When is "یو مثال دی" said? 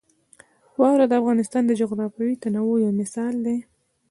2.85-3.57